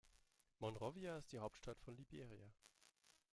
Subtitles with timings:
[0.59, 2.51] Monrovia ist die Hauptstadt von Liberia.